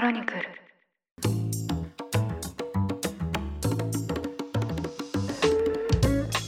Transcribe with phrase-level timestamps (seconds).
[0.00, 0.40] クロニクル。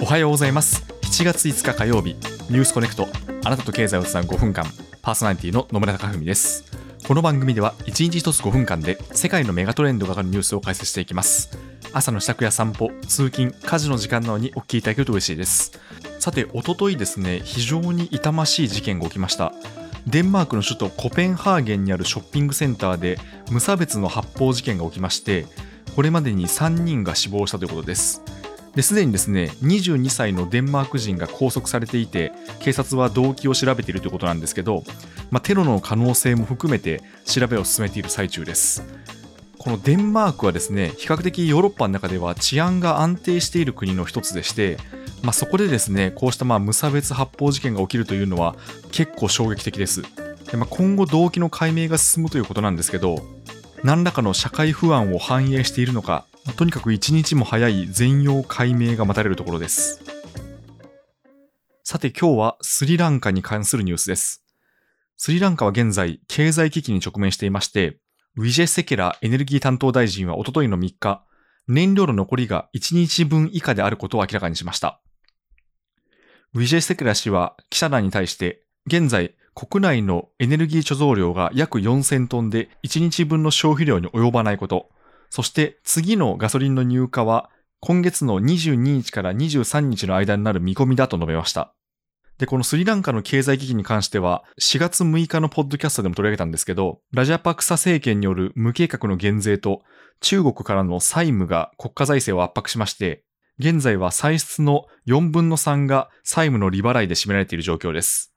[0.00, 0.84] おはようございます。
[1.02, 2.14] 7月5日火曜日。
[2.48, 3.08] ニュースコネクト。
[3.44, 4.66] あなたと経済をつなぐ5分間。
[5.02, 6.64] パーソナリティの野村貴文です。
[7.08, 11.50] この番組では1日1つ5分間で世界のメガトレンドがかかるニュースを解説していきます。
[11.92, 15.72] 朝の支度や散歩通勤家事の時間などにお聞きいただけると嬉しいです。
[16.20, 19.52] さておとといですね非常に痛ましい事件が起きました。
[20.10, 23.16] デンマークの首都コペンハーゲンにあるショッピングセンターで
[23.52, 25.46] 無差別の発砲事件が起きまして
[25.94, 28.22] これまでに3人が死亡したということです。
[28.74, 34.84] ですでにですね22歳のデンマーク人が拘束されていて警察は動機を調べているということなんですけど、
[35.30, 38.84] まあ、テロの可能性も含めて調べを進めている最中です。
[39.60, 44.78] このデンマークはですね比較的ヨーロッパの中では治安が安定している国の一つでして
[45.22, 48.56] まあ、そこでですねこうしたまあ無差別発砲事件が起きるというのは
[48.90, 50.02] 結構衝撃的です。
[50.50, 53.18] で、まあ、今後動機の解明が進むということなんですけど
[53.84, 56.24] 何らかの社会不安を反映しているのか
[56.56, 60.02] とにかく一日も早い全容解明が待たれるところです。
[61.84, 64.42] さて今日はスリランカに関するニュースです。
[65.18, 67.98] スリランカは現在経済危機に直面していまして
[68.36, 71.24] ウィジェ・セケラエネルギー担当大臣はおとといの3日
[71.66, 75.00] 燃料の残りが1日分以下であることを明らかにしました
[76.52, 84.88] ウィジェ・セケラ氏は記者団に対して、現在、国内のエネルギー貯蔵量が約4000トンで1日分の消費量に及ばないこと、
[85.28, 91.72] そして次のガソリンの入荷は今月の22日から23日の間になる見込みだと述べました。
[92.40, 99.82] で、このスリランカの経済危機に関しては、4月6日のポッドキャストでも取り上げたんですけど、ラジャパクサ政権による無計画の減税と
[100.20, 103.24] 中国からの債務が国家財政を圧迫しまして、
[103.58, 108.32] 現在は歳出の4分の3が債務の利払いで占められている状況です。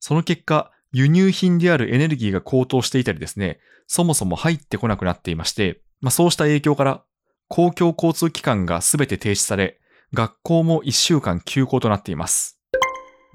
[0.00, 7.04] その結果、輸入品であるエネルギーが高騰していたりですね、そもそも入ってこなくなっていまして、まあ、そうした影響から
[7.46, 9.78] 公共交通機関がすべて停止され、
[10.12, 12.55] 学校も1週間休校となっています。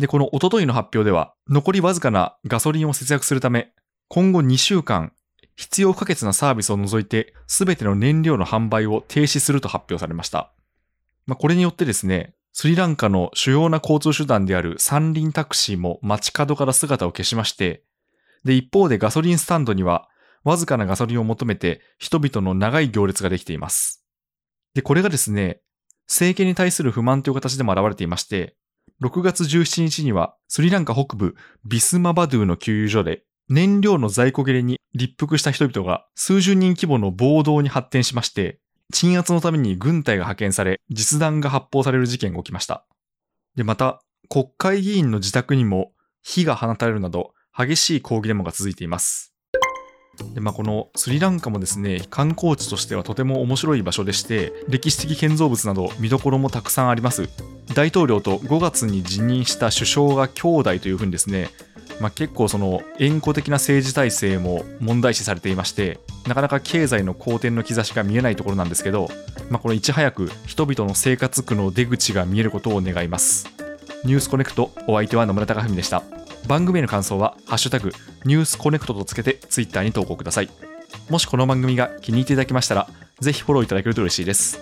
[0.01, 3.71] で、このおとといの発表では、残りわずかなガソリンを節約するため、
[4.07, 5.13] 今後2週間、
[5.55, 10.51] 必要不可欠なサービスを除いて、すべての燃料の販売を停止すると発表されました。
[11.27, 17.83] まあ、これによってですね、スリランカの主要な交通手段である三輪タクシーも街角から姿を消しまして、
[18.43, 20.09] で、一方でガソリンスタンドには、
[20.43, 24.03] わずかなガソリンを求めて人々の長い行列ができています。
[24.73, 25.61] で、これがですね、
[26.07, 28.55] 政権に対する不満という形でも現れていまして、
[29.01, 31.35] 6月17日にはスリランカ北部
[31.65, 38.59] ビスマバドゥの給油所で燃料の在庫切れに立腹した人々が数十人規模の暴動に発展しまして、
[38.93, 42.85] 鎮圧のために軍隊が派遣され、実弾が発砲される事件が起きました。
[43.55, 45.91] で、また、国会議員の自宅にも
[46.23, 49.33] 火が放たれるなど、激しい抗議デモが続いています。
[50.33, 57.29] でまあ、このスリランカもですね観光地としてはとても面白い場所でして歴史的建造物など見どころもたくさんあります
[57.73, 61.49] 大統領と5月に辞任した首相が兄弟というふうにですね
[62.01, 69.07] まあ、結構その縁故的な政治体制も問題視されていましてなかなか経済の好転の兆しが見えないところなんですけど、
[69.51, 73.47] まあ、このいち早く人々の生活苦の出口が見えることを願います。
[74.03, 76.01] ニュースコネクトお相手は野村貴文でした。
[76.47, 77.91] 番組への感想は「ハッシュタグ
[78.25, 80.49] ニュースコネクト」とつけてツイッターに投稿ください。
[81.09, 82.89] もしこの番組が気に入っていただけましたら
[83.19, 84.59] ぜひフォローいただけると嬉しいです。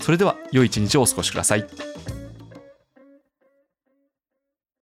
[0.00, 1.87] それでは良い一日をお過ごしください。